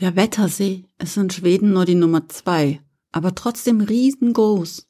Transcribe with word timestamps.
Der 0.00 0.16
Wettersee 0.16 0.86
ist 0.98 1.18
in 1.18 1.28
Schweden 1.28 1.74
nur 1.74 1.84
die 1.84 1.94
Nummer 1.94 2.26
zwei, 2.30 2.80
aber 3.12 3.34
trotzdem 3.34 3.82
riesengroß. 3.82 4.88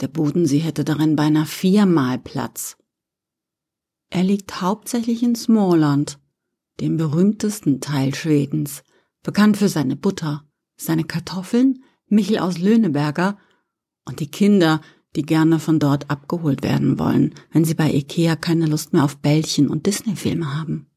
Der 0.00 0.06
Bodensee 0.06 0.60
hätte 0.60 0.84
darin 0.84 1.16
beinahe 1.16 1.44
viermal 1.44 2.20
Platz. 2.20 2.76
Er 4.10 4.22
liegt 4.22 4.62
hauptsächlich 4.62 5.24
in 5.24 5.34
Småland, 5.34 6.20
dem 6.78 6.96
berühmtesten 6.96 7.80
Teil 7.80 8.14
Schwedens, 8.14 8.84
bekannt 9.24 9.56
für 9.56 9.68
seine 9.68 9.96
Butter, 9.96 10.48
seine 10.76 11.02
Kartoffeln, 11.02 11.82
Michel 12.06 12.38
aus 12.38 12.58
Löhneberger 12.58 13.38
und 14.04 14.20
die 14.20 14.30
Kinder, 14.30 14.80
die 15.16 15.22
gerne 15.22 15.58
von 15.58 15.80
dort 15.80 16.10
abgeholt 16.10 16.62
werden 16.62 17.00
wollen, 17.00 17.34
wenn 17.50 17.64
sie 17.64 17.74
bei 17.74 17.92
Ikea 17.92 18.36
keine 18.36 18.66
Lust 18.66 18.92
mehr 18.92 19.02
auf 19.02 19.18
Bällchen 19.18 19.68
und 19.68 19.86
Disney-Filme 19.86 20.54
haben. 20.56 20.87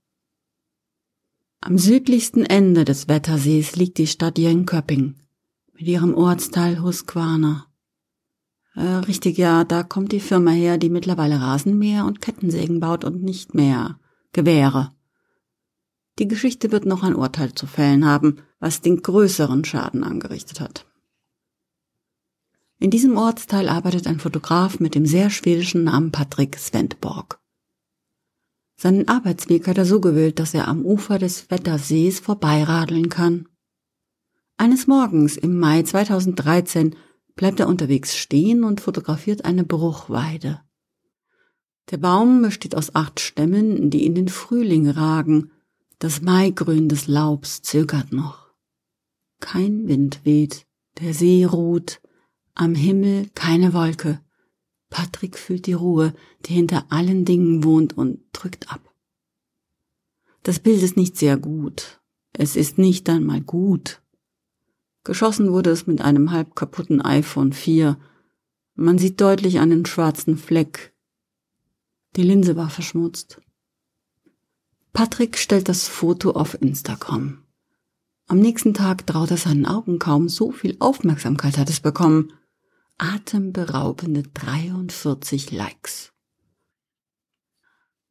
Am 1.63 1.77
südlichsten 1.77 2.43
Ende 2.43 2.85
des 2.85 3.07
Wettersees 3.07 3.75
liegt 3.75 3.99
die 3.99 4.07
Stadt 4.07 4.39
Jönköping 4.39 5.15
mit 5.73 5.87
ihrem 5.87 6.15
Ortsteil 6.15 6.81
Husqvarna. 6.81 7.67
Äh, 8.73 8.81
richtig, 8.81 9.37
ja, 9.37 9.63
da 9.63 9.83
kommt 9.83 10.11
die 10.11 10.19
Firma 10.19 10.51
her, 10.51 10.79
die 10.79 10.89
mittlerweile 10.89 11.39
Rasenmäher 11.39 12.05
und 12.05 12.19
Kettensägen 12.19 12.79
baut 12.79 13.03
und 13.03 13.21
nicht 13.21 13.53
mehr 13.53 13.99
Gewehre. 14.33 14.91
Die 16.17 16.27
Geschichte 16.27 16.71
wird 16.71 16.87
noch 16.87 17.03
ein 17.03 17.15
Urteil 17.15 17.53
zu 17.53 17.67
fällen 17.67 18.05
haben, 18.05 18.37
was 18.59 18.81
den 18.81 19.03
größeren 19.03 19.63
Schaden 19.63 20.03
angerichtet 20.03 20.61
hat. 20.61 20.87
In 22.79 22.89
diesem 22.89 23.17
Ortsteil 23.17 23.69
arbeitet 23.69 24.07
ein 24.07 24.19
Fotograf 24.19 24.79
mit 24.79 24.95
dem 24.95 25.05
sehr 25.05 25.29
schwedischen 25.29 25.83
Namen 25.83 26.11
Patrick 26.11 26.57
Svendborg. 26.57 27.40
Seinen 28.81 29.07
Arbeitsweg 29.07 29.67
hat 29.67 29.77
er 29.77 29.85
so 29.85 30.01
gewählt, 30.01 30.39
dass 30.39 30.55
er 30.55 30.67
am 30.67 30.83
Ufer 30.83 31.19
des 31.19 31.51
Wettersees 31.51 32.19
vorbeiradeln 32.19 33.09
kann. 33.09 33.47
Eines 34.57 34.87
Morgens 34.87 35.37
im 35.37 35.59
Mai 35.59 35.83
2013 35.83 36.95
bleibt 37.35 37.59
er 37.59 37.67
unterwegs 37.67 38.17
stehen 38.17 38.63
und 38.63 38.81
fotografiert 38.81 39.45
eine 39.45 39.63
Bruchweide. 39.63 40.61
Der 41.91 41.97
Baum 41.97 42.41
besteht 42.41 42.73
aus 42.73 42.95
acht 42.95 43.19
Stämmen, 43.19 43.91
die 43.91 44.03
in 44.03 44.15
den 44.15 44.29
Frühling 44.29 44.89
ragen. 44.89 45.51
Das 45.99 46.23
Maigrün 46.23 46.89
des 46.89 47.05
Laubs 47.05 47.61
zögert 47.61 48.11
noch. 48.11 48.47
Kein 49.39 49.87
Wind 49.87 50.21
weht, 50.23 50.65
der 50.99 51.13
See 51.13 51.45
ruht, 51.45 52.01
am 52.55 52.73
Himmel 52.73 53.29
keine 53.35 53.75
Wolke. 53.75 54.21
Patrick 54.91 55.39
fühlt 55.39 55.65
die 55.65 55.73
Ruhe, 55.73 56.13
die 56.45 56.53
hinter 56.53 56.85
allen 56.89 57.25
Dingen 57.25 57.63
wohnt 57.63 57.97
und 57.97 58.19
drückt 58.33 58.71
ab. 58.71 58.93
Das 60.43 60.59
Bild 60.59 60.83
ist 60.83 60.97
nicht 60.97 61.17
sehr 61.17 61.37
gut. 61.37 62.01
Es 62.33 62.55
ist 62.55 62.77
nicht 62.77 63.09
einmal 63.09 63.41
gut. 63.41 64.01
Geschossen 65.03 65.51
wurde 65.51 65.71
es 65.71 65.87
mit 65.87 66.01
einem 66.01 66.31
halb 66.31 66.55
kaputten 66.55 67.01
iPhone 67.01 67.53
4. 67.53 67.97
Man 68.75 68.97
sieht 68.97 69.19
deutlich 69.21 69.59
einen 69.59 69.85
schwarzen 69.85 70.37
Fleck. 70.37 70.93
Die 72.15 72.23
Linse 72.23 72.55
war 72.55 72.69
verschmutzt. 72.69 73.41
Patrick 74.91 75.37
stellt 75.37 75.69
das 75.69 75.87
Foto 75.87 76.31
auf 76.31 76.61
Instagram. 76.61 77.43
Am 78.27 78.39
nächsten 78.39 78.73
Tag 78.73 79.07
traut 79.07 79.31
er 79.31 79.37
seinen 79.37 79.65
Augen 79.65 79.99
kaum, 79.99 80.27
so 80.27 80.51
viel 80.51 80.75
Aufmerksamkeit 80.79 81.57
hat 81.57 81.69
es 81.69 81.79
bekommen 81.79 82.33
atemberaubende 83.01 84.23
43 84.23 85.51
Likes. 85.51 86.13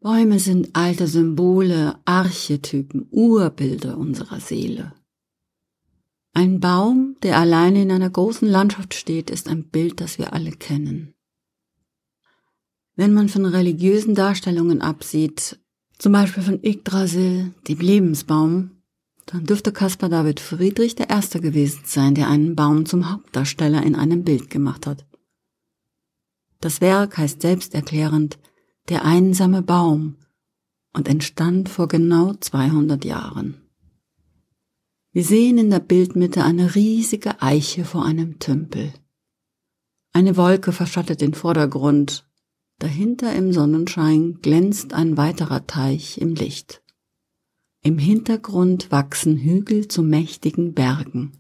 Bäume 0.01 0.41
sind 0.41 0.71
alte 0.75 1.07
Symbole, 1.07 1.99
Archetypen, 2.05 3.07
Urbilder 3.11 3.97
unserer 3.97 4.41
Seele. 4.41 4.95
Ein 6.33 6.59
Baum, 6.59 7.17
der 7.23 7.39
alleine 7.39 7.83
in 7.83 7.93
einer 7.93 8.11
großen 8.11 8.49
Landschaft 8.49 8.95
steht, 8.95 9.31
ist 9.31 9.49
ein 9.49 9.69
Bild, 9.69 10.01
das 10.01 10.19
wir 10.19 10.33
alle 10.33 10.53
kennen. 10.53 11.15
Wenn 12.97 13.13
man 13.13 13.29
von 13.29 13.45
religiösen 13.45 14.15
Darstellungen 14.15 14.83
absieht, 14.83 15.61
zum 15.99 16.13
Beispiel 16.13 16.43
von 16.43 16.65
Yggdrasil, 16.65 17.55
dem 17.69 17.79
Lebensbaum, 17.79 18.80
dann 19.31 19.47
dürfte 19.47 19.73
Caspar 19.73 20.09
David 20.09 20.41
Friedrich 20.41 20.97
der 20.97 21.09
Erste 21.09 21.41
gewesen 21.41 21.83
sein, 21.85 22.17
der 22.17 22.29
einen 22.29 22.57
Baum 22.57 22.85
zum 22.85 23.13
Hauptdarsteller 23.13 23.83
in 23.85 23.95
einem 23.95 24.25
Bild 24.25 24.51
gemacht 24.51 24.87
hat. 24.89 25.07
Das 26.61 26.81
Werk 26.81 27.17
heißt 27.17 27.41
selbsterklärend 27.41 28.39
Der 28.89 29.05
einsame 29.05 29.63
Baum 29.63 30.17
und 30.93 31.07
entstand 31.07 31.69
vor 31.69 31.87
genau 31.87 32.35
200 32.35 33.05
Jahren. 33.05 33.61
Wir 35.13 35.23
sehen 35.23 35.59
in 35.59 35.71
der 35.71 35.79
Bildmitte 35.79 36.43
eine 36.43 36.75
riesige 36.75 37.41
Eiche 37.41 37.85
vor 37.85 38.05
einem 38.05 38.41
Tümpel. 38.41 38.93
Eine 40.13 40.37
Wolke 40.37 40.73
verschattet 40.73 41.21
den 41.21 41.35
Vordergrund, 41.35 42.29
dahinter 42.81 43.33
im 43.35 43.53
Sonnenschein 43.53 44.41
glänzt 44.43 44.93
ein 44.93 45.17
weiterer 45.17 45.69
Teich 45.69 46.19
im 46.19 46.35
Licht. 46.35 46.83
Im 47.83 47.97
Hintergrund 47.97 48.91
wachsen 48.91 49.39
Hügel 49.39 49.89
zu 49.89 50.03
mächtigen 50.03 50.75
Bergen. 50.75 51.33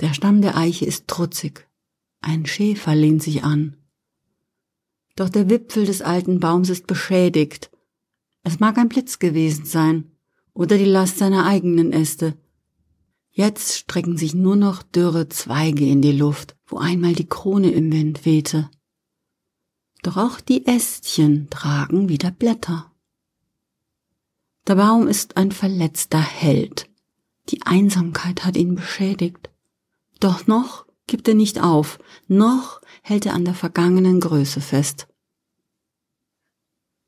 Der 0.00 0.12
Stamm 0.12 0.42
der 0.42 0.56
Eiche 0.56 0.86
ist 0.86 1.06
trutzig. 1.06 1.68
Ein 2.20 2.44
Schäfer 2.44 2.96
lehnt 2.96 3.22
sich 3.22 3.44
an. 3.44 3.76
Doch 5.14 5.28
der 5.28 5.48
Wipfel 5.48 5.86
des 5.86 6.02
alten 6.02 6.40
Baums 6.40 6.68
ist 6.68 6.88
beschädigt. 6.88 7.70
Es 8.42 8.58
mag 8.58 8.76
ein 8.76 8.88
Blitz 8.88 9.20
gewesen 9.20 9.66
sein 9.66 10.10
oder 10.52 10.78
die 10.78 10.84
Last 10.84 11.18
seiner 11.18 11.46
eigenen 11.46 11.92
Äste. 11.92 12.36
Jetzt 13.30 13.78
strecken 13.78 14.16
sich 14.16 14.34
nur 14.34 14.56
noch 14.56 14.82
dürre 14.82 15.28
Zweige 15.28 15.86
in 15.86 16.02
die 16.02 16.12
Luft, 16.12 16.56
wo 16.66 16.78
einmal 16.78 17.14
die 17.14 17.28
Krone 17.28 17.70
im 17.70 17.92
Wind 17.92 18.24
wehte. 18.24 18.68
Doch 20.02 20.16
auch 20.16 20.40
die 20.40 20.66
Ästchen 20.66 21.48
tragen 21.50 22.08
wieder 22.08 22.32
Blätter. 22.32 22.93
Der 24.66 24.76
Baum 24.76 25.08
ist 25.08 25.36
ein 25.36 25.52
verletzter 25.52 26.20
Held. 26.20 26.88
Die 27.50 27.62
Einsamkeit 27.62 28.46
hat 28.46 28.56
ihn 28.56 28.74
beschädigt. 28.74 29.50
Doch 30.20 30.46
noch 30.46 30.86
gibt 31.06 31.28
er 31.28 31.34
nicht 31.34 31.62
auf, 31.62 31.98
noch 32.28 32.80
hält 33.02 33.26
er 33.26 33.34
an 33.34 33.44
der 33.44 33.52
vergangenen 33.52 34.20
Größe 34.20 34.62
fest. 34.62 35.06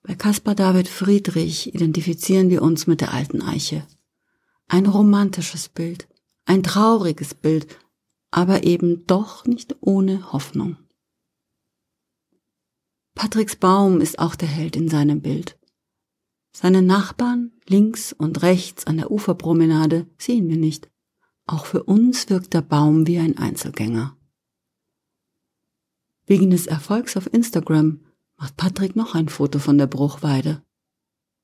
Bei 0.02 0.14
Caspar 0.14 0.54
David 0.54 0.86
Friedrich 0.86 1.74
identifizieren 1.74 2.50
wir 2.50 2.60
uns 2.60 2.86
mit 2.86 3.00
der 3.00 3.14
alten 3.14 3.40
Eiche. 3.40 3.86
Ein 4.68 4.84
romantisches 4.84 5.70
Bild, 5.70 6.08
ein 6.44 6.62
trauriges 6.62 7.34
Bild, 7.34 7.78
aber 8.30 8.64
eben 8.64 9.06
doch 9.06 9.46
nicht 9.46 9.76
ohne 9.80 10.30
Hoffnung. 10.32 10.76
Patricks 13.14 13.56
Baum 13.56 14.02
ist 14.02 14.18
auch 14.18 14.34
der 14.34 14.48
Held 14.48 14.76
in 14.76 14.88
seinem 14.88 15.22
Bild. 15.22 15.55
Seine 16.58 16.80
Nachbarn 16.80 17.52
links 17.66 18.14
und 18.14 18.40
rechts 18.40 18.86
an 18.86 18.96
der 18.96 19.10
Uferpromenade 19.10 20.06
sehen 20.16 20.48
wir 20.48 20.56
nicht. 20.56 20.90
Auch 21.44 21.66
für 21.66 21.82
uns 21.82 22.30
wirkt 22.30 22.54
der 22.54 22.62
Baum 22.62 23.06
wie 23.06 23.18
ein 23.18 23.36
Einzelgänger. 23.36 24.16
Wegen 26.24 26.48
des 26.48 26.66
Erfolgs 26.66 27.14
auf 27.18 27.30
Instagram 27.30 28.00
macht 28.38 28.56
Patrick 28.56 28.96
noch 28.96 29.14
ein 29.14 29.28
Foto 29.28 29.58
von 29.58 29.76
der 29.76 29.86
Bruchweide. 29.86 30.62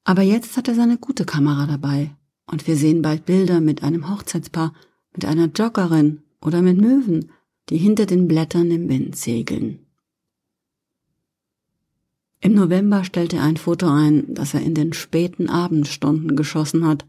Aber 0.04 0.22
jetzt 0.22 0.56
hat 0.56 0.68
er 0.68 0.74
seine 0.74 0.96
gute 0.96 1.26
Kamera 1.26 1.66
dabei 1.66 2.16
und 2.46 2.66
wir 2.66 2.76
sehen 2.76 3.02
bald 3.02 3.26
Bilder 3.26 3.60
mit 3.60 3.82
einem 3.82 4.08
Hochzeitspaar, 4.08 4.72
mit 5.12 5.26
einer 5.26 5.48
Joggerin 5.48 6.22
oder 6.40 6.62
mit 6.62 6.78
Möwen, 6.78 7.30
die 7.68 7.76
hinter 7.76 8.06
den 8.06 8.28
Blättern 8.28 8.70
im 8.70 8.88
Wind 8.88 9.14
segeln. 9.14 9.81
Im 12.44 12.54
November 12.54 13.04
stellte 13.04 13.36
er 13.36 13.44
ein 13.44 13.56
Foto 13.56 13.88
ein, 13.88 14.34
das 14.34 14.52
er 14.52 14.62
in 14.62 14.74
den 14.74 14.92
späten 14.92 15.48
Abendstunden 15.48 16.34
geschossen 16.34 16.84
hat. 16.84 17.06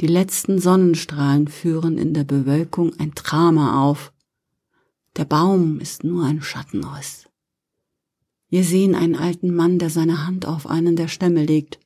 Die 0.00 0.06
letzten 0.06 0.60
Sonnenstrahlen 0.60 1.48
führen 1.48 1.98
in 1.98 2.14
der 2.14 2.22
Bewölkung 2.22 2.92
ein 3.00 3.10
Drama 3.10 3.82
auf. 3.82 4.12
Der 5.16 5.24
Baum 5.24 5.80
ist 5.80 6.04
nur 6.04 6.24
ein 6.24 6.42
Schattenriss. 6.42 7.28
Wir 8.50 8.62
sehen 8.62 8.94
einen 8.94 9.16
alten 9.16 9.52
Mann, 9.52 9.80
der 9.80 9.90
seine 9.90 10.26
Hand 10.26 10.46
auf 10.46 10.68
einen 10.68 10.94
der 10.94 11.08
Stämme 11.08 11.44
legt. 11.44 11.80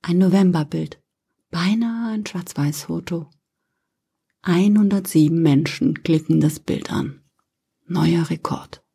Ein 0.00 0.18
Novemberbild. 0.18 1.02
Beinahe 1.50 2.12
ein 2.12 2.24
Schwarz-Weiß-Foto. 2.24 3.28
107 4.42 5.42
Menschen 5.42 6.04
klicken 6.04 6.38
das 6.38 6.60
Bild 6.60 6.92
an. 6.92 7.22
Neuer 7.88 8.30
Rekord. 8.30 8.85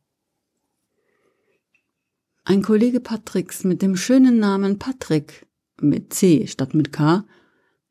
Ein 2.52 2.64
Kollege 2.64 3.00
Patricks 3.00 3.64
mit 3.64 3.82
dem 3.82 3.96
schönen 3.96 4.38
Namen 4.38 4.78
Patrick 4.78 5.48
mit 5.80 6.14
C 6.14 6.48
statt 6.48 6.74
mit 6.74 6.92
K 6.92 7.24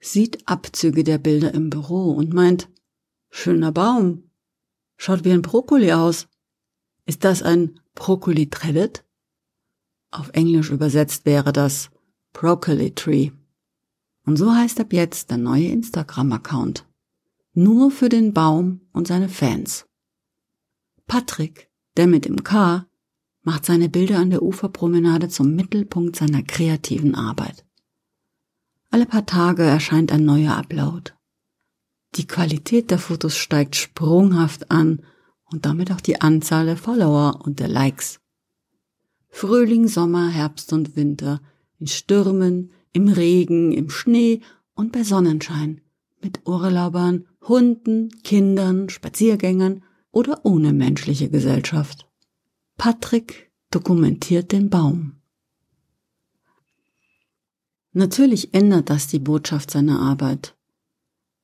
sieht 0.00 0.46
Abzüge 0.46 1.02
der 1.02 1.16
Bilder 1.16 1.54
im 1.54 1.70
Büro 1.70 2.10
und 2.10 2.34
meint, 2.34 2.68
schöner 3.30 3.72
Baum, 3.72 4.30
schaut 4.98 5.24
wie 5.24 5.32
ein 5.32 5.40
Brokkoli 5.40 5.92
aus. 5.92 6.28
Ist 7.06 7.24
das 7.24 7.42
ein 7.42 7.80
Brokkoli 7.94 8.50
Trevet? 8.50 9.06
Auf 10.10 10.28
Englisch 10.34 10.68
übersetzt 10.68 11.24
wäre 11.24 11.54
das 11.54 11.88
Broccoli 12.34 12.94
Tree. 12.94 13.30
Und 14.26 14.36
so 14.36 14.54
heißt 14.54 14.78
ab 14.78 14.92
jetzt 14.92 15.30
der 15.30 15.38
neue 15.38 15.68
Instagram-Account. 15.68 16.86
Nur 17.54 17.90
für 17.90 18.10
den 18.10 18.34
Baum 18.34 18.82
und 18.92 19.06
seine 19.06 19.30
Fans. 19.30 19.86
Patrick, 21.06 21.70
der 21.96 22.06
mit 22.06 22.26
dem 22.26 22.44
K, 22.44 22.89
macht 23.42 23.64
seine 23.64 23.88
Bilder 23.88 24.18
an 24.18 24.30
der 24.30 24.42
Uferpromenade 24.42 25.28
zum 25.28 25.54
Mittelpunkt 25.54 26.16
seiner 26.16 26.42
kreativen 26.42 27.14
Arbeit. 27.14 27.64
Alle 28.90 29.06
paar 29.06 29.26
Tage 29.26 29.62
erscheint 29.62 30.12
ein 30.12 30.24
neuer 30.24 30.56
Upload. 30.56 31.12
Die 32.16 32.26
Qualität 32.26 32.90
der 32.90 32.98
Fotos 32.98 33.36
steigt 33.36 33.76
sprunghaft 33.76 34.70
an 34.70 35.02
und 35.44 35.64
damit 35.64 35.92
auch 35.92 36.00
die 36.00 36.20
Anzahl 36.20 36.66
der 36.66 36.76
Follower 36.76 37.40
und 37.44 37.60
der 37.60 37.68
Likes. 37.68 38.20
Frühling, 39.28 39.86
Sommer, 39.86 40.28
Herbst 40.28 40.72
und 40.72 40.96
Winter, 40.96 41.40
in 41.78 41.86
Stürmen, 41.86 42.72
im 42.92 43.08
Regen, 43.08 43.72
im 43.72 43.90
Schnee 43.90 44.40
und 44.74 44.90
bei 44.90 45.04
Sonnenschein, 45.04 45.80
mit 46.20 46.40
Urlaubern, 46.46 47.26
Hunden, 47.42 48.10
Kindern, 48.24 48.88
Spaziergängern 48.88 49.84
oder 50.10 50.44
ohne 50.44 50.72
menschliche 50.72 51.30
Gesellschaft. 51.30 52.09
Patrick 52.80 53.52
dokumentiert 53.70 54.52
den 54.52 54.70
Baum. 54.70 55.20
Natürlich 57.92 58.54
ändert 58.54 58.88
das 58.88 59.06
die 59.06 59.18
Botschaft 59.18 59.70
seiner 59.70 60.00
Arbeit. 60.00 60.56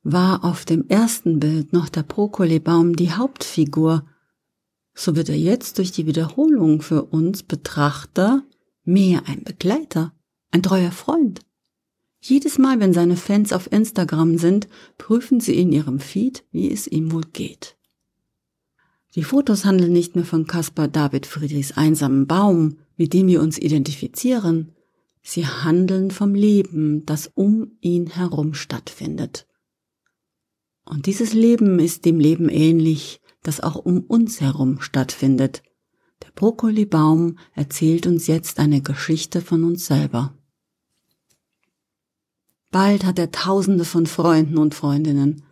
War 0.02 0.44
auf 0.44 0.64
dem 0.64 0.88
ersten 0.88 1.38
Bild 1.38 1.74
noch 1.74 1.90
der 1.90 2.04
Brokkolibaum 2.04 2.96
die 2.96 3.12
Hauptfigur, 3.12 4.06
so 4.94 5.14
wird 5.14 5.28
er 5.28 5.36
jetzt 5.36 5.76
durch 5.76 5.92
die 5.92 6.06
Wiederholung 6.06 6.80
für 6.80 7.04
uns 7.04 7.42
Betrachter 7.42 8.42
mehr 8.84 9.24
ein 9.26 9.44
Begleiter, 9.44 10.14
ein 10.52 10.62
treuer 10.62 10.90
Freund. 10.90 11.40
Jedes 12.18 12.56
Mal, 12.56 12.80
wenn 12.80 12.94
seine 12.94 13.18
Fans 13.18 13.52
auf 13.52 13.70
Instagram 13.70 14.38
sind, 14.38 14.68
prüfen 14.96 15.40
sie 15.40 15.60
in 15.60 15.70
ihrem 15.70 16.00
Feed, 16.00 16.46
wie 16.50 16.72
es 16.72 16.86
ihm 16.86 17.12
wohl 17.12 17.24
geht. 17.30 17.76
Die 19.16 19.24
Fotos 19.24 19.64
handeln 19.64 19.94
nicht 19.94 20.14
mehr 20.14 20.26
von 20.26 20.46
Caspar 20.46 20.88
David 20.88 21.24
Friedrichs 21.24 21.72
einsamen 21.72 22.26
Baum, 22.26 22.76
mit 22.98 23.14
dem 23.14 23.28
wir 23.28 23.40
uns 23.40 23.56
identifizieren. 23.56 24.74
Sie 25.22 25.46
handeln 25.46 26.10
vom 26.10 26.34
Leben, 26.34 27.06
das 27.06 27.30
um 27.34 27.72
ihn 27.80 28.08
herum 28.08 28.52
stattfindet. 28.52 29.46
Und 30.84 31.06
dieses 31.06 31.32
Leben 31.32 31.78
ist 31.78 32.04
dem 32.04 32.20
Leben 32.20 32.50
ähnlich, 32.50 33.22
das 33.42 33.62
auch 33.62 33.76
um 33.76 34.00
uns 34.00 34.42
herum 34.42 34.82
stattfindet. 34.82 35.62
Der 36.22 36.30
Brokkolibaum 36.34 37.38
erzählt 37.54 38.06
uns 38.06 38.26
jetzt 38.26 38.58
eine 38.58 38.82
Geschichte 38.82 39.40
von 39.40 39.64
uns 39.64 39.86
selber. 39.86 40.34
Bald 42.70 43.06
hat 43.06 43.18
er 43.18 43.30
Tausende 43.30 43.86
von 43.86 44.04
Freunden 44.04 44.58
und 44.58 44.74
Freundinnen. 44.74 45.45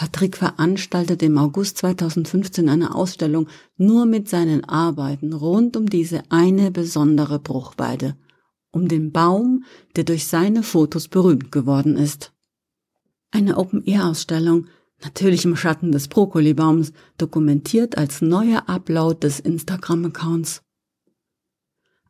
Patrick 0.00 0.38
veranstaltet 0.38 1.22
im 1.22 1.36
August 1.36 1.76
2015 1.76 2.70
eine 2.70 2.94
Ausstellung 2.94 3.48
nur 3.76 4.06
mit 4.06 4.30
seinen 4.30 4.64
Arbeiten 4.64 5.34
rund 5.34 5.76
um 5.76 5.90
diese 5.90 6.22
eine 6.30 6.70
besondere 6.70 7.38
Bruchweide, 7.38 8.16
um 8.70 8.88
den 8.88 9.12
Baum, 9.12 9.64
der 9.96 10.04
durch 10.04 10.26
seine 10.26 10.62
Fotos 10.62 11.08
berühmt 11.08 11.52
geworden 11.52 11.98
ist. 11.98 12.32
Eine 13.30 13.58
Open-Air-Ausstellung, 13.58 14.68
natürlich 15.04 15.44
im 15.44 15.54
Schatten 15.54 15.92
des 15.92 16.08
Brokkolibaums, 16.08 16.94
dokumentiert 17.18 17.98
als 17.98 18.22
neuer 18.22 18.70
Upload 18.70 19.18
des 19.20 19.38
Instagram-Accounts. 19.38 20.62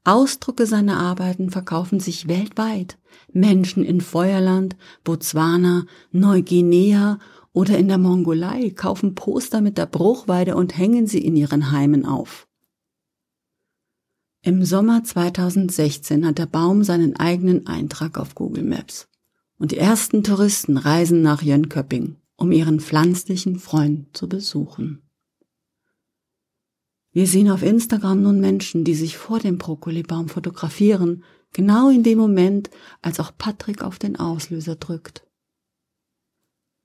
Ausdrucke 0.04 0.66
seiner 0.66 0.98
Arbeiten 0.98 1.50
verkaufen 1.50 1.98
sich 1.98 2.28
weltweit. 2.28 2.98
Menschen 3.32 3.84
in 3.84 4.00
Feuerland, 4.00 4.76
Botswana, 5.02 5.86
Neuguinea 6.12 7.18
oder 7.52 7.78
in 7.78 7.88
der 7.88 7.98
Mongolei 7.98 8.70
kaufen 8.70 9.14
Poster 9.14 9.60
mit 9.60 9.78
der 9.78 9.86
Bruchweide 9.86 10.56
und 10.56 10.76
hängen 10.76 11.06
sie 11.06 11.24
in 11.24 11.36
ihren 11.36 11.72
Heimen 11.72 12.04
auf. 12.04 12.46
Im 14.42 14.64
Sommer 14.64 15.04
2016 15.04 16.26
hat 16.26 16.38
der 16.38 16.46
Baum 16.46 16.84
seinen 16.84 17.16
eigenen 17.16 17.66
Eintrag 17.66 18.18
auf 18.18 18.34
Google 18.34 18.64
Maps. 18.64 19.08
Und 19.58 19.72
die 19.72 19.78
ersten 19.78 20.22
Touristen 20.22 20.78
reisen 20.78 21.20
nach 21.20 21.42
Jönköping 21.42 22.16
um 22.40 22.52
ihren 22.52 22.80
pflanzlichen 22.80 23.58
Freund 23.58 24.16
zu 24.16 24.26
besuchen. 24.26 25.02
Wir 27.12 27.26
sehen 27.26 27.50
auf 27.50 27.62
Instagram 27.62 28.22
nun 28.22 28.40
Menschen, 28.40 28.82
die 28.82 28.94
sich 28.94 29.18
vor 29.18 29.40
dem 29.40 29.58
Brokkolibaum 29.58 30.28
fotografieren, 30.28 31.22
genau 31.52 31.90
in 31.90 32.02
dem 32.02 32.16
Moment, 32.16 32.70
als 33.02 33.20
auch 33.20 33.32
Patrick 33.36 33.82
auf 33.82 33.98
den 33.98 34.16
Auslöser 34.16 34.76
drückt. 34.76 35.26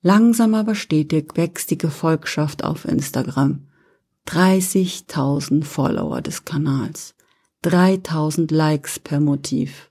Langsam 0.07 0.53
aber 0.53 0.75
stetig 0.75 1.31
wächst 1.33 1.71
die 1.71 1.79
Gefolgschaft 1.79 2.63
auf 2.63 2.85
Instagram. 2.85 3.61
30.000 4.27 5.63
Follower 5.63 6.21
des 6.21 6.45
Kanals, 6.45 7.15
3000 7.63 8.51
Likes 8.51 8.99
per 8.99 9.19
Motiv. 9.19 9.89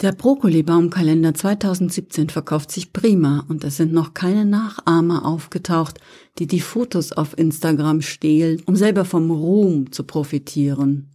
Der 0.00 0.12
Brokkolibaumkalender 0.12 1.34
2017 1.34 2.28
verkauft 2.28 2.70
sich 2.70 2.92
prima 2.92 3.44
und 3.48 3.64
es 3.64 3.76
sind 3.76 3.92
noch 3.92 4.14
keine 4.14 4.44
Nachahmer 4.44 5.26
aufgetaucht, 5.26 5.98
die 6.38 6.46
die 6.46 6.60
Fotos 6.60 7.10
auf 7.10 7.36
Instagram 7.36 8.02
stehlen, 8.02 8.62
um 8.66 8.76
selber 8.76 9.04
vom 9.04 9.32
Ruhm 9.32 9.90
zu 9.90 10.04
profitieren. 10.04 11.08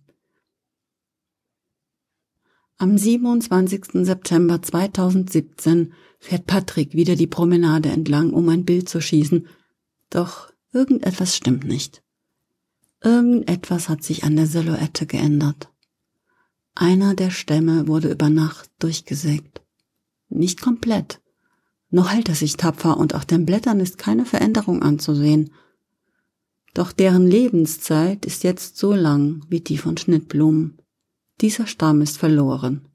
Am 2.78 2.98
27. 2.98 4.06
September 4.06 4.62
2017 4.62 5.94
fährt 6.20 6.46
Patrick 6.46 6.94
wieder 6.94 7.16
die 7.16 7.26
Promenade 7.26 7.88
entlang, 7.88 8.34
um 8.34 8.50
ein 8.50 8.66
Bild 8.66 8.90
zu 8.90 9.00
schießen. 9.00 9.48
Doch 10.10 10.52
irgendetwas 10.74 11.38
stimmt 11.38 11.64
nicht. 11.64 12.04
Irgendetwas 13.02 13.88
hat 13.88 14.04
sich 14.04 14.26
an 14.26 14.36
der 14.36 14.48
Silhouette 14.48 15.06
geändert. 15.06 15.70
Einer 16.74 17.16
der 17.16 17.32
Stämme 17.32 17.88
wurde 17.88 18.12
über 18.12 18.30
Nacht 18.30 18.70
durchgesägt. 18.80 19.62
Nicht 20.28 20.60
komplett. 20.60 21.22
Noch 21.92 22.12
hält 22.12 22.28
er 22.28 22.36
sich 22.36 22.58
tapfer 22.58 22.98
und 22.98 23.16
auch 23.16 23.24
den 23.24 23.46
Blättern 23.46 23.80
ist 23.80 23.98
keine 23.98 24.26
Veränderung 24.26 24.84
anzusehen. 24.84 25.54
Doch 26.74 26.92
deren 26.92 27.26
Lebenszeit 27.26 28.26
ist 28.26 28.44
jetzt 28.44 28.76
so 28.76 28.94
lang 28.94 29.46
wie 29.48 29.62
die 29.62 29.78
von 29.78 29.96
Schnittblumen. 29.96 30.82
Dieser 31.42 31.68
Stamm 31.68 32.02
ist 32.02 32.18
verloren. 32.18 32.88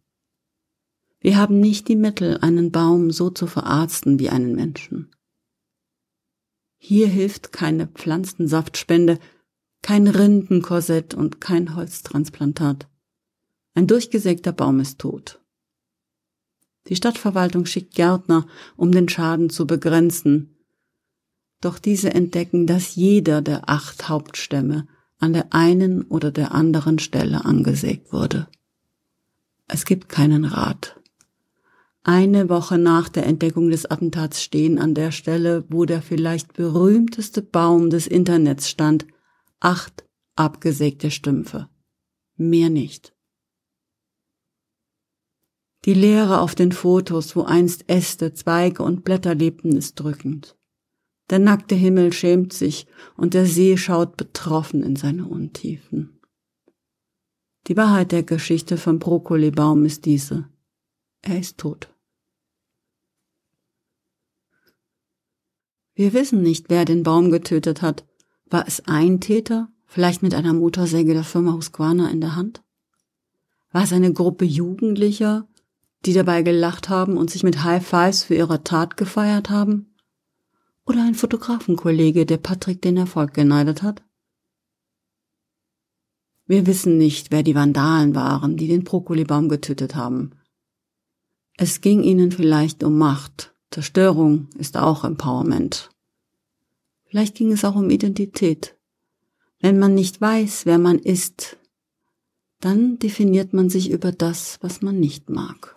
Wir 1.21 1.37
haben 1.37 1.61
nicht 1.61 1.89
die 1.89 1.97
Mittel, 1.97 2.39
einen 2.39 2.73
Baum 2.73 3.11
so 3.11 3.29
zu 3.29 3.47
verarzten 3.47 4.19
wie 4.19 4.31
einen 4.31 4.55
Menschen. 4.55 5.15
Hier 6.79 7.09
hilft 7.09 7.53
keine 7.53 7.87
Pflanzensaftspende, 7.89 9.19
kein 9.83 10.09
Rindenkorsett 10.09 11.13
und 11.13 11.41
kein 11.41 11.75
Holztransplantat. 11.75 12.89
Ein 13.75 13.87
durchgesägter 13.87 14.53
Baum 14.53 14.81
ist 14.81 14.99
tot. 14.99 15.43
Die 16.89 16.97
Stadtverwaltung 16.97 17.67
schickt 17.67 17.95
Gärtner, 17.95 18.47
um 18.77 18.91
den 18.91 19.11
Schaden 19.11 19.51
zu 19.51 19.67
begrenzen. 19.67 20.57
Doch 21.61 21.79
diese 21.79 22.15
entdecken, 22.15 22.67
dass 22.67 22.95
jeder 22.95 23.43
der 23.43 23.69
acht 23.69 24.09
Hauptstämme 24.09 24.89
an 25.21 25.33
der 25.33 25.53
einen 25.53 26.03
oder 26.03 26.33
der 26.33 26.53
anderen 26.53 26.99
Stelle 26.99 27.45
angesägt 27.45 28.13
wurde. 28.13 28.49
Es 29.69 29.85
gibt 29.85 30.09
keinen 30.09 30.45
Rat. 30.45 31.01
Eine 32.03 32.49
Woche 32.49 32.79
nach 32.79 33.09
der 33.09 33.27
Entdeckung 33.27 33.71
des 33.71 33.87
Attentats 33.87 34.43
stehen 34.43 34.79
an 34.79 34.95
der 34.95 35.13
Stelle, 35.13 35.65
wo 35.69 35.85
der 35.85 36.01
vielleicht 36.01 36.55
berühmteste 36.55 37.43
Baum 37.43 37.91
des 37.91 38.07
Internets 38.07 38.69
stand, 38.69 39.07
acht 39.61 40.05
abgesägte 40.35 41.11
Stümpfe. 41.11 41.69
Mehr 42.37 42.71
nicht. 42.71 43.15
Die 45.85 45.95
Leere 45.95 46.41
auf 46.41 46.55
den 46.55 46.73
Fotos, 46.73 47.37
wo 47.37 47.43
einst 47.43 47.89
Äste, 47.89 48.33
Zweige 48.33 48.83
und 48.83 49.05
Blätter 49.05 49.35
lebten, 49.35 49.77
ist 49.77 49.95
drückend. 49.95 50.57
Der 51.31 51.39
nackte 51.39 51.77
Himmel 51.77 52.13
schämt 52.13 52.53
sich 52.53 52.87
und 53.17 53.35
der 53.35 53.47
See 53.47 53.77
schaut 53.77 54.17
betroffen 54.17 54.83
in 54.83 54.97
seine 54.97 55.27
Untiefen. 55.27 56.21
Die 57.69 57.77
Wahrheit 57.77 58.11
der 58.11 58.25
Geschichte 58.25 58.77
vom 58.77 58.99
Brokkolibaum 58.99 59.85
ist 59.85 60.07
diese. 60.07 60.49
Er 61.23 61.39
ist 61.39 61.59
tot. 61.59 61.95
Wir 65.95 66.13
wissen 66.13 66.43
nicht, 66.43 66.69
wer 66.69 66.85
den 66.85 67.03
Baum 67.03 67.31
getötet 67.31 67.83
hat. 67.83 68.07
War 68.47 68.67
es 68.67 68.87
ein 68.87 69.21
Täter, 69.21 69.69
vielleicht 69.87 70.23
mit 70.23 70.35
einer 70.35 70.55
Motorsäge 70.55 71.13
der 71.13 71.25
Firma 71.25 71.53
Husqvarna 71.53 72.11
in 72.11 72.21
der 72.21 72.35
Hand? 72.35 72.65
War 73.71 73.85
es 73.85 73.93
eine 73.93 74.13
Gruppe 74.13 74.45
Jugendlicher, 74.45 75.47
die 76.07 76.15
dabei 76.15 76.43
gelacht 76.43 76.89
haben 76.89 77.17
und 77.17 77.31
sich 77.31 77.45
mit 77.45 77.63
High 77.63 77.87
Fives 77.87 78.25
für 78.25 78.35
ihre 78.35 78.65
Tat 78.65 78.97
gefeiert 78.97 79.51
haben? 79.51 79.90
Oder 80.87 81.05
ein 81.05 81.15
Fotografenkollege, 81.15 82.27
der 82.27 82.39
Patrick 82.39 82.83
den 82.83 82.97
Erfolg 82.97 83.35
geneidet 83.35 83.83
hat? 83.83 84.03
Wir 86.47 86.67
wissen 86.67 86.99
nicht, 86.99 87.31
wer 87.31 87.45
die 87.45 87.55
Vandalen 87.55 88.15
waren, 88.15 88.57
die 88.57 88.67
den 88.67 88.83
Brokkolibaum 88.83 89.49
getötet 89.49 89.95
haben. 89.95 90.33
Es 91.57 91.81
ging 91.81 92.03
ihnen 92.03 92.33
vielleicht 92.33 92.83
um 92.83 92.99
Macht. 92.99 93.55
Zerstörung 93.71 94.49
ist 94.59 94.77
auch 94.77 95.05
Empowerment. 95.05 95.91
Vielleicht 97.05 97.37
ging 97.37 97.53
es 97.53 97.65
auch 97.65 97.77
um 97.77 97.91
Identität. 97.91 98.77
Wenn 99.61 99.79
man 99.79 99.95
nicht 99.95 100.21
weiß, 100.21 100.67
wer 100.67 100.79
man 100.79 100.99
ist, 100.99 101.57
dann 102.61 102.99
definiert 102.99 103.53
man 103.53 103.71
sich 103.71 103.91
über 103.91 104.11
das, 104.11 104.59
was 104.61 104.83
man 104.83 104.99
nicht 104.99 105.31
mag. 105.31 105.77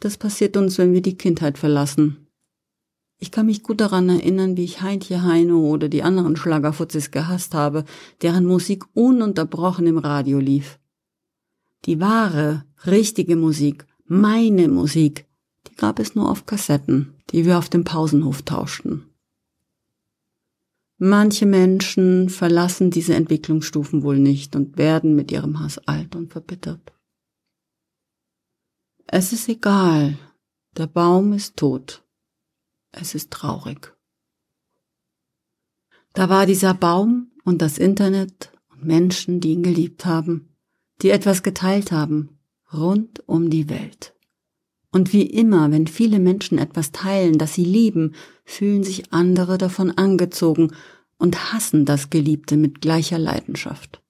Das 0.00 0.16
passiert 0.16 0.56
uns, 0.56 0.78
wenn 0.78 0.92
wir 0.92 1.02
die 1.02 1.16
Kindheit 1.16 1.58
verlassen. 1.58 2.25
Ich 3.18 3.30
kann 3.30 3.46
mich 3.46 3.62
gut 3.62 3.80
daran 3.80 4.08
erinnern, 4.08 4.56
wie 4.56 4.64
ich 4.64 4.82
Heintje 4.82 5.22
Heino 5.22 5.60
oder 5.60 5.88
die 5.88 6.02
anderen 6.02 6.36
Schlagerfutzis 6.36 7.10
gehasst 7.10 7.54
habe, 7.54 7.84
deren 8.20 8.44
Musik 8.44 8.84
ununterbrochen 8.94 9.86
im 9.86 9.98
Radio 9.98 10.38
lief. 10.38 10.78
Die 11.86 12.00
wahre, 12.00 12.64
richtige 12.84 13.36
Musik 13.36 13.86
meine 14.06 14.68
Musik, 14.68 15.26
die 15.66 15.74
gab 15.76 15.98
es 15.98 16.14
nur 16.14 16.30
auf 16.30 16.46
Kassetten, 16.46 17.14
die 17.30 17.44
wir 17.44 17.58
auf 17.58 17.68
dem 17.68 17.84
Pausenhof 17.84 18.42
tauschten. 18.42 19.10
Manche 20.98 21.44
Menschen 21.44 22.30
verlassen 22.30 22.90
diese 22.90 23.14
Entwicklungsstufen 23.14 24.02
wohl 24.02 24.18
nicht 24.18 24.56
und 24.56 24.78
werden 24.78 25.14
mit 25.14 25.30
ihrem 25.30 25.60
Hass 25.60 25.78
alt 25.86 26.16
und 26.16 26.32
verbittert. 26.32 26.92
Es 29.06 29.32
ist 29.32 29.48
egal, 29.48 30.18
der 30.76 30.86
Baum 30.86 31.32
ist 31.32 31.56
tot. 31.56 32.05
Es 32.98 33.14
ist 33.14 33.30
traurig. 33.30 33.94
Da 36.14 36.30
war 36.30 36.46
dieser 36.46 36.72
Baum 36.72 37.30
und 37.44 37.60
das 37.60 37.76
Internet 37.76 38.52
und 38.70 38.84
Menschen, 38.84 39.40
die 39.40 39.52
ihn 39.52 39.62
geliebt 39.62 40.06
haben, 40.06 40.56
die 41.02 41.10
etwas 41.10 41.42
geteilt 41.42 41.92
haben, 41.92 42.38
rund 42.72 43.22
um 43.28 43.50
die 43.50 43.68
Welt. 43.68 44.14
Und 44.92 45.12
wie 45.12 45.26
immer, 45.26 45.70
wenn 45.70 45.86
viele 45.86 46.18
Menschen 46.18 46.56
etwas 46.56 46.90
teilen, 46.90 47.36
das 47.36 47.52
sie 47.52 47.66
lieben, 47.66 48.14
fühlen 48.46 48.82
sich 48.82 49.12
andere 49.12 49.58
davon 49.58 49.90
angezogen 49.90 50.72
und 51.18 51.52
hassen 51.52 51.84
das 51.84 52.08
Geliebte 52.08 52.56
mit 52.56 52.80
gleicher 52.80 53.18
Leidenschaft. 53.18 54.02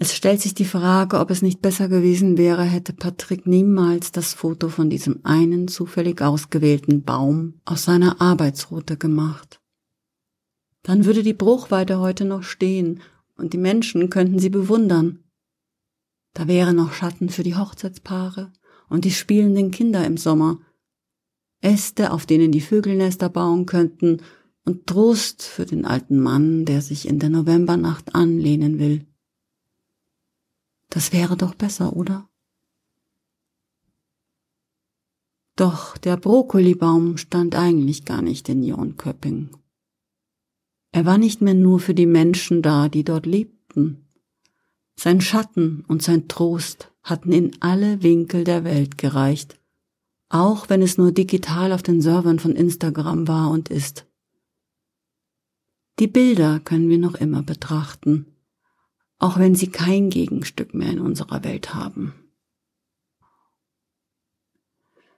Es 0.00 0.14
stellt 0.14 0.40
sich 0.40 0.54
die 0.54 0.64
Frage, 0.64 1.18
ob 1.18 1.30
es 1.30 1.42
nicht 1.42 1.60
besser 1.60 1.88
gewesen 1.88 2.38
wäre, 2.38 2.62
hätte 2.62 2.92
Patrick 2.92 3.48
niemals 3.48 4.12
das 4.12 4.32
Foto 4.32 4.68
von 4.68 4.90
diesem 4.90 5.24
einen 5.24 5.66
zufällig 5.66 6.22
ausgewählten 6.22 7.02
Baum 7.02 7.60
aus 7.64 7.84
seiner 7.84 8.20
Arbeitsroute 8.20 8.96
gemacht. 8.96 9.60
Dann 10.84 11.04
würde 11.04 11.24
die 11.24 11.34
Bruchweite 11.34 11.98
heute 11.98 12.24
noch 12.24 12.44
stehen 12.44 13.00
und 13.36 13.52
die 13.52 13.58
Menschen 13.58 14.08
könnten 14.08 14.38
sie 14.38 14.50
bewundern. 14.50 15.24
Da 16.32 16.46
wäre 16.46 16.74
noch 16.74 16.92
Schatten 16.92 17.28
für 17.28 17.42
die 17.42 17.56
Hochzeitspaare 17.56 18.52
und 18.88 19.04
die 19.04 19.10
spielenden 19.10 19.72
Kinder 19.72 20.06
im 20.06 20.16
Sommer, 20.16 20.60
Äste, 21.60 22.12
auf 22.12 22.24
denen 22.24 22.52
die 22.52 22.60
Vögelnester 22.60 23.28
bauen 23.28 23.66
könnten, 23.66 24.22
und 24.64 24.86
Trost 24.86 25.42
für 25.42 25.64
den 25.66 25.84
alten 25.84 26.20
Mann, 26.20 26.64
der 26.66 26.82
sich 26.82 27.08
in 27.08 27.18
der 27.18 27.30
Novembernacht 27.30 28.14
anlehnen 28.14 28.78
will. 28.78 29.07
Das 30.90 31.12
wäre 31.12 31.36
doch 31.36 31.54
besser, 31.54 31.94
oder? 31.94 32.28
Doch 35.56 35.98
der 35.98 36.16
Brokkolibaum 36.16 37.16
stand 37.16 37.56
eigentlich 37.56 38.04
gar 38.04 38.22
nicht 38.22 38.48
in 38.48 38.62
Jonköping. 38.62 39.50
Er 40.92 41.04
war 41.04 41.18
nicht 41.18 41.40
mehr 41.40 41.54
nur 41.54 41.80
für 41.80 41.94
die 41.94 42.06
Menschen 42.06 42.62
da, 42.62 42.88
die 42.88 43.04
dort 43.04 43.26
lebten. 43.26 44.06
Sein 44.94 45.20
Schatten 45.20 45.84
und 45.88 46.02
sein 46.02 46.28
Trost 46.28 46.92
hatten 47.02 47.32
in 47.32 47.50
alle 47.60 48.02
Winkel 48.02 48.44
der 48.44 48.64
Welt 48.64 48.98
gereicht, 48.98 49.58
auch 50.28 50.68
wenn 50.68 50.82
es 50.82 50.96
nur 50.96 51.12
digital 51.12 51.72
auf 51.72 51.82
den 51.82 52.00
Servern 52.00 52.38
von 52.38 52.54
Instagram 52.54 53.28
war 53.28 53.50
und 53.50 53.68
ist. 53.68 54.06
Die 55.98 56.06
Bilder 56.06 56.60
können 56.60 56.88
wir 56.88 56.98
noch 56.98 57.16
immer 57.16 57.42
betrachten, 57.42 58.26
auch 59.18 59.38
wenn 59.38 59.54
sie 59.54 59.68
kein 59.68 60.10
Gegenstück 60.10 60.74
mehr 60.74 60.90
in 60.90 61.00
unserer 61.00 61.44
Welt 61.44 61.74
haben. 61.74 62.14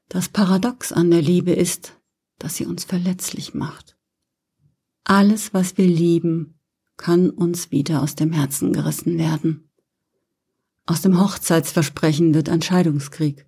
Das 0.08 0.28
Paradox 0.28 0.92
an 0.92 1.10
der 1.10 1.22
Liebe 1.22 1.52
ist, 1.52 1.96
dass 2.38 2.56
sie 2.56 2.66
uns 2.66 2.84
verletzlich 2.84 3.54
macht. 3.54 3.96
Alles, 5.04 5.54
was 5.54 5.76
wir 5.78 5.86
lieben, 5.86 6.58
kann 6.96 7.30
uns 7.30 7.70
wieder 7.70 8.02
aus 8.02 8.14
dem 8.14 8.32
Herzen 8.32 8.72
gerissen 8.72 9.18
werden. 9.18 9.70
Aus 10.86 11.02
dem 11.02 11.20
Hochzeitsversprechen 11.20 12.34
wird 12.34 12.48
ein 12.48 12.62
Scheidungskrieg. 12.62 13.46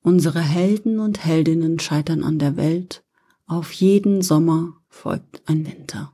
Unsere 0.00 0.40
Helden 0.40 0.98
und 0.98 1.24
Heldinnen 1.24 1.78
scheitern 1.78 2.22
an 2.22 2.38
der 2.38 2.56
Welt. 2.56 3.02
Auf 3.46 3.72
jeden 3.72 4.22
Sommer 4.22 4.74
folgt 4.88 5.42
ein 5.48 5.66
Winter. 5.66 6.13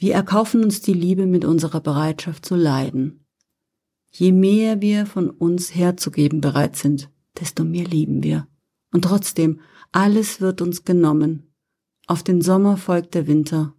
Wir 0.00 0.14
erkaufen 0.14 0.64
uns 0.64 0.80
die 0.80 0.94
Liebe 0.94 1.26
mit 1.26 1.44
unserer 1.44 1.82
Bereitschaft 1.82 2.46
zu 2.46 2.56
leiden. 2.56 3.26
Je 4.10 4.32
mehr 4.32 4.80
wir 4.80 5.04
von 5.04 5.28
uns 5.28 5.74
herzugeben 5.74 6.40
bereit 6.40 6.74
sind, 6.74 7.10
desto 7.38 7.64
mehr 7.64 7.84
lieben 7.84 8.22
wir. 8.22 8.48
Und 8.92 9.04
trotzdem, 9.04 9.60
alles 9.92 10.40
wird 10.40 10.62
uns 10.62 10.84
genommen. 10.84 11.52
Auf 12.06 12.22
den 12.22 12.40
Sommer 12.40 12.78
folgt 12.78 13.12
der 13.12 13.26
Winter. 13.26 13.74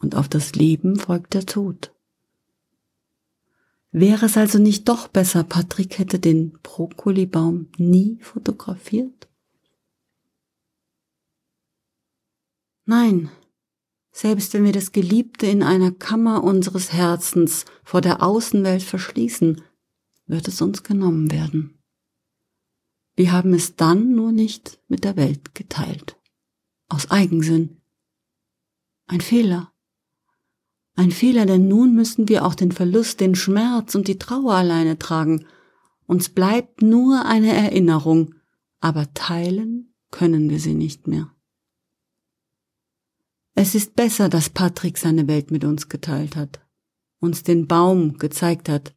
Und 0.00 0.16
auf 0.16 0.28
das 0.28 0.56
Leben 0.56 0.96
folgt 0.96 1.34
der 1.34 1.46
Tod. 1.46 1.94
Wäre 3.92 4.26
es 4.26 4.36
also 4.36 4.58
nicht 4.58 4.88
doch 4.88 5.06
besser, 5.06 5.44
Patrick 5.44 6.00
hätte 6.00 6.18
den 6.18 6.58
Brokkolibaum 6.64 7.68
nie 7.78 8.18
fotografiert? 8.22 9.28
Nein, 12.86 13.30
selbst 14.16 14.54
wenn 14.54 14.64
wir 14.64 14.72
das 14.72 14.92
Geliebte 14.92 15.44
in 15.44 15.62
einer 15.62 15.90
Kammer 15.90 16.42
unseres 16.42 16.90
Herzens 16.90 17.66
vor 17.84 18.00
der 18.00 18.22
Außenwelt 18.22 18.82
verschließen, 18.82 19.60
wird 20.26 20.48
es 20.48 20.62
uns 20.62 20.82
genommen 20.82 21.30
werden. 21.30 21.82
Wir 23.14 23.32
haben 23.32 23.52
es 23.52 23.76
dann 23.76 24.14
nur 24.14 24.32
nicht 24.32 24.80
mit 24.88 25.04
der 25.04 25.16
Welt 25.16 25.54
geteilt. 25.54 26.16
Aus 26.88 27.10
Eigensinn. 27.10 27.82
Ein 29.06 29.20
Fehler. 29.20 29.70
Ein 30.94 31.10
Fehler, 31.10 31.44
denn 31.44 31.68
nun 31.68 31.94
müssen 31.94 32.26
wir 32.30 32.46
auch 32.46 32.54
den 32.54 32.72
Verlust, 32.72 33.20
den 33.20 33.34
Schmerz 33.34 33.94
und 33.94 34.08
die 34.08 34.18
Trauer 34.18 34.54
alleine 34.54 34.98
tragen. 34.98 35.44
Uns 36.06 36.30
bleibt 36.30 36.80
nur 36.80 37.26
eine 37.26 37.52
Erinnerung, 37.52 38.34
aber 38.80 39.12
teilen 39.12 39.94
können 40.10 40.48
wir 40.48 40.58
sie 40.58 40.74
nicht 40.74 41.06
mehr. 41.06 41.35
Es 43.58 43.74
ist 43.74 43.96
besser, 43.96 44.28
dass 44.28 44.50
Patrick 44.50 44.98
seine 44.98 45.28
Welt 45.28 45.50
mit 45.50 45.64
uns 45.64 45.88
geteilt 45.88 46.36
hat, 46.36 46.60
uns 47.20 47.42
den 47.42 47.66
Baum 47.66 48.18
gezeigt 48.18 48.68
hat. 48.68 48.94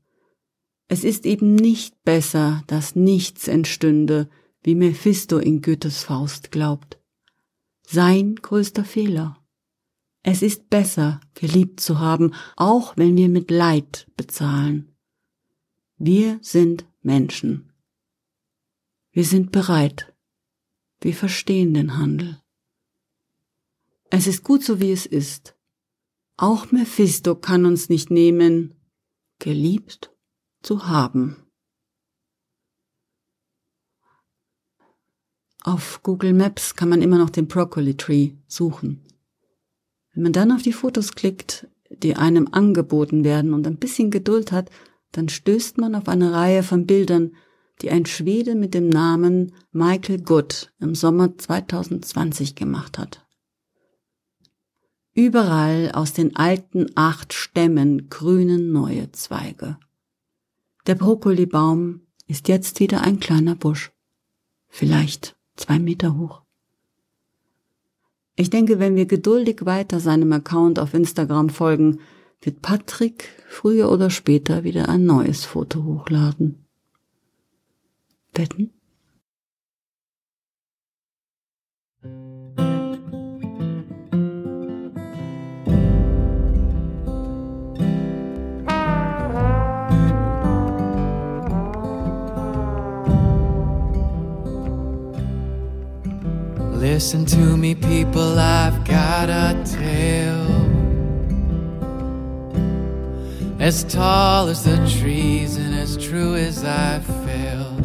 Es 0.90 1.06
ist 1.06 1.26
eben 1.26 1.56
nicht 1.56 2.04
besser, 2.04 2.64
dass 2.68 2.94
nichts 2.94 3.48
entstünde, 3.48 4.30
wie 4.62 4.76
Mephisto 4.76 5.38
in 5.38 5.62
Goethes 5.62 6.04
Faust 6.04 6.52
glaubt. 6.52 7.00
Sein 7.88 8.36
größter 8.36 8.84
Fehler. 8.84 9.38
Es 10.24 10.42
ist 10.42 10.70
besser, 10.70 11.22
geliebt 11.36 11.80
zu 11.80 12.00
haben, 12.00 12.34
auch 12.58 12.98
wenn 12.98 13.16
wir 13.16 13.30
mit 13.30 13.50
Leid 13.52 14.12
bezahlen. 14.18 14.94
Wir 15.98 16.38
sind 16.42 16.86
Menschen. 17.02 17.72
Wir 19.12 19.24
sind 19.24 19.54
bereit. 19.54 20.14
Wir 21.00 21.16
verstehen 21.16 21.74
den 21.74 21.98
Handel. 21.98 22.42
Es 24.12 24.26
ist 24.26 24.44
gut 24.44 24.64
so, 24.64 24.80
wie 24.80 24.92
es 24.92 25.06
ist. 25.06 25.56
Auch 26.36 26.72
Mephisto 26.72 27.36
kann 27.36 27.66
uns 27.66 27.90
nicht 27.90 28.10
nehmen, 28.10 28.74
geliebt 29.40 30.12
zu 30.62 30.88
haben. 30.88 31.38
Auf 35.64 36.02
Google 36.02 36.34
Maps 36.34 36.76
kann 36.76 36.90
man 36.90 37.02
immer 37.02 37.18
noch 37.18 37.30
den 37.30 37.48
Broccoli 37.48 37.96
Tree 37.96 38.32
suchen. 38.48 39.06
Wenn 40.14 40.24
man 40.24 40.34
dann 40.34 40.52
auf 40.52 40.62
die 40.62 40.74
Fotos 40.74 41.14
klickt, 41.14 41.68
die 41.90 42.16
einem 42.16 42.48
angeboten 42.52 43.24
werden 43.24 43.54
und 43.54 43.68
ein 43.68 43.78
bisschen 43.78 44.10
Geduld 44.10 44.52
hat, 44.52 44.72
dann 45.12 45.30
stößt 45.30 45.78
man 45.78 45.96
auf 45.96 46.08
eine 46.08 46.34
Reihe 46.34 46.64
von 46.64 46.86
Bildern, 46.86 47.36
die 47.82 47.90
ein 47.90 48.06
Schwede 48.06 48.56
mit 48.56 48.74
dem 48.74 48.90
Namen 48.90 49.54
Michael 49.72 50.22
Good 50.22 50.74
im 50.80 50.96
Sommer 50.96 51.38
2020 51.38 52.56
gemacht 52.56 52.98
hat. 52.98 53.29
Überall 55.20 55.92
aus 55.92 56.14
den 56.14 56.38
alten 56.38 56.92
acht 56.96 57.34
Stämmen 57.34 58.10
grünen 58.10 58.72
neue 58.72 59.12
Zweige. 59.12 59.78
Der 60.88 60.96
Brokkolibaum 60.96 62.08
ist 62.28 62.48
jetzt 62.48 62.80
wieder 62.80 63.02
ein 63.02 63.20
kleiner 63.20 63.56
Busch, 63.56 63.92
vielleicht 64.70 65.36
zwei 65.58 65.78
Meter 65.78 66.18
hoch. 66.18 66.44
Ich 68.38 68.50
denke, 68.50 68.80
wenn 68.80 68.96
wir 68.96 69.08
geduldig 69.08 69.66
weiter 69.66 70.00
seinem 70.00 70.32
Account 70.32 70.80
auf 70.80 70.94
Instagram 70.94 71.50
folgen, 71.50 72.00
wird 72.40 72.62
Patrick 72.62 73.28
früher 73.50 73.92
oder 73.92 74.10
später 74.10 74.64
wieder 74.64 74.88
ein 74.88 75.06
neues 75.06 75.44
Foto 75.44 75.84
hochladen. 75.84 76.66
bitten? 78.32 78.72
Listen 97.00 97.26
to 97.28 97.56
me, 97.56 97.76
people, 97.76 98.38
I've 98.38 98.84
got 98.84 99.30
a 99.30 99.56
tale. 99.64 100.52
As 103.58 103.86
tall 103.86 104.50
as 104.50 104.66
the 104.66 104.76
trees 105.00 105.56
and 105.56 105.76
as 105.76 105.96
true 105.96 106.36
as 106.36 106.66
I've 106.66 107.06
failed. 107.26 107.82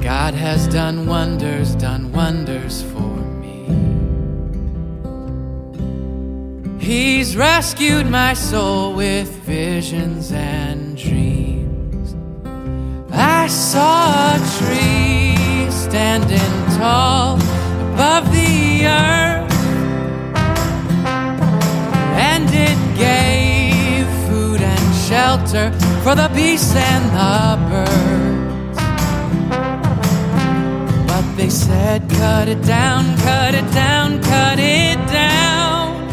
God 0.00 0.34
has 0.34 0.68
done 0.68 1.08
wonders, 1.08 1.74
done 1.74 2.12
wonders 2.12 2.82
for 2.82 3.16
me. 3.42 3.66
He's 6.78 7.36
rescued 7.36 8.06
my 8.06 8.34
soul 8.34 8.94
with 8.94 9.28
visions 9.38 10.30
and 10.30 10.96
dreams. 10.96 12.14
I 13.10 13.48
saw 13.48 14.36
a 14.36 14.38
tree 14.58 14.99
standing 15.90 16.52
tall 16.78 17.34
above 17.90 18.24
the 18.30 18.86
earth, 18.86 19.52
and 22.30 22.48
it 22.68 22.78
gave 22.96 24.06
food 24.28 24.60
and 24.60 24.94
shelter 25.08 25.72
for 26.04 26.14
the 26.14 26.30
beasts 26.32 26.76
and 26.76 27.04
the 27.18 27.58
birds. 27.70 28.78
But 31.08 31.24
they 31.36 31.50
said, 31.50 32.08
Cut 32.08 32.46
it 32.46 32.62
down, 32.62 33.16
cut 33.18 33.56
it 33.56 33.68
down, 33.72 34.22
cut 34.22 34.60
it 34.60 34.98
down. 35.08 36.06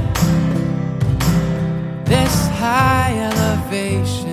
This 2.04 2.36
high 2.62 3.14
elevation 3.30 4.27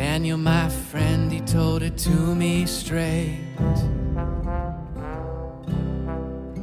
Daniel, 0.00 0.38
my 0.38 0.66
friend, 0.70 1.30
he 1.30 1.40
told 1.40 1.82
it 1.82 1.98
to 1.98 2.34
me 2.34 2.64
straight. 2.64 3.38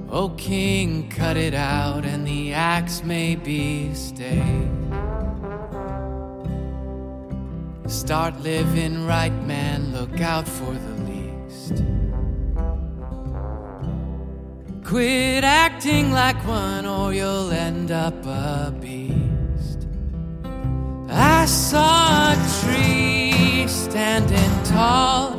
Oh, 0.10 0.34
King, 0.38 1.08
cut 1.12 1.38
it 1.38 1.53
out, 1.53 2.03
and 2.03 2.25
the 2.25 2.53
axe 2.53 3.03
may 3.03 3.36
be 3.36 3.94
stayed. 3.94 4.72
Start 7.86 8.39
living 8.41 9.06
right, 9.06 9.36
man, 9.44 9.94
look 9.94 10.20
out 10.20 10.48
for 10.48 10.74
the 10.74 10.96
least. 11.12 11.84
Quit 14.84 15.44
acting 15.44 16.12
like 16.12 16.44
one, 16.48 16.88
or 16.88 17.13
you'll 17.13 17.51
end 17.51 17.91
up 17.91 18.25
a 18.25 18.74
beast. 18.82 19.88
I 21.08 21.46
saw 21.46 22.32
a 22.32 22.36
tree 22.62 23.26
standing 23.67 24.63
tall 24.63 25.33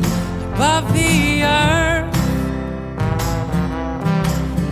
above 0.53 0.93
the 0.93 1.43
earth, 1.43 2.15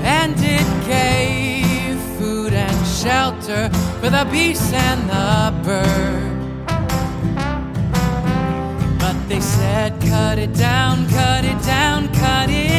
and 0.04 0.34
it 0.38 0.86
gave 0.86 1.98
food 2.18 2.52
and 2.52 2.86
shelter 2.86 3.70
for 4.00 4.10
the 4.10 4.26
beasts 4.30 4.72
and 4.72 5.08
the 5.08 5.52
birds. 5.64 6.36
But 9.00 9.16
they 9.28 9.40
said, 9.40 10.00
cut 10.02 10.38
it 10.38 10.52
down, 10.54 11.08
cut 11.08 11.44
it 11.44 11.60
down, 11.62 12.08
cut 12.14 12.50
it 12.50 12.75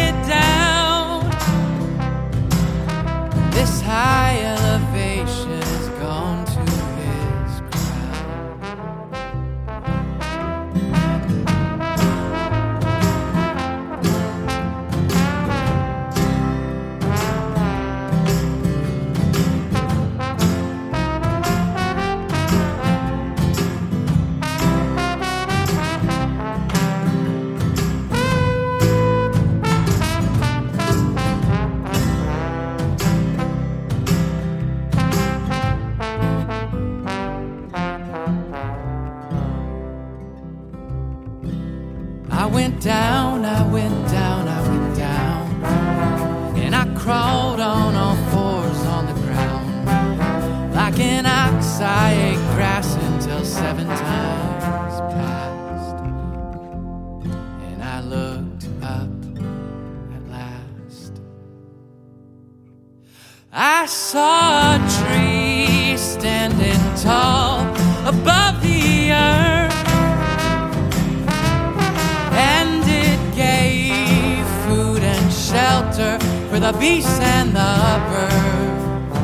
went 42.58 42.82
down, 42.82 43.46
I 43.46 43.62
went 43.72 44.10
down, 44.10 44.48
I 44.48 44.60
went 44.68 44.98
down. 44.98 45.44
And 46.64 46.76
I 46.76 46.86
crawled 46.96 47.60
on 47.60 47.94
all 47.94 48.18
fours 48.32 48.80
on 48.96 49.06
the 49.06 49.14
ground. 49.22 49.68
Like 50.74 51.00
an 51.00 51.28
ox, 51.28 51.80
I 51.80 52.14
ate 52.30 52.44
grass 52.56 52.96
until 52.96 53.46
seven 53.46 53.86
times 53.86 54.96
passed. 55.14 55.98
And 57.68 57.80
I 57.84 58.02
looked 58.02 58.66
up 58.82 59.14
at 60.16 60.24
last. 60.38 61.14
I 63.52 63.86
saw 63.86 64.74
a 64.74 64.78
tree 64.96 65.07
for 76.58 76.72
the 76.72 76.78
beasts 76.80 77.20
and 77.20 77.50
the 77.50 78.02
birds. 78.10 79.16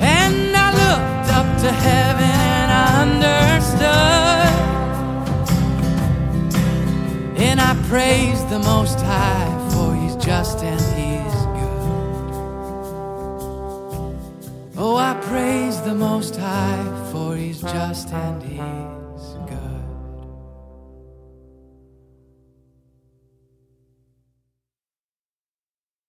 And 0.00 0.56
I 0.56 0.70
looked 0.82 1.28
up 1.32 1.58
to 1.62 1.72
heaven 1.72 2.36
and 2.54 2.70
I 2.72 3.02
understood. 3.04 4.48
And 7.46 7.60
I 7.60 7.74
praised 7.88 8.48
the 8.48 8.60
Most 8.60 9.00
High, 9.00 9.70
for 9.72 9.94
He's 9.96 10.16
just 10.24 10.62
and 10.62 10.80
He's 10.98 11.34
good. 11.58 11.84
Oh, 14.76 14.96
I 14.96 15.14
praise 15.22 15.80
the 15.80 15.94
Most 15.94 16.36
High, 16.36 17.08
for 17.10 17.34
He's 17.34 17.60
just 17.60 18.12
and 18.12 18.40
He's 18.40 18.93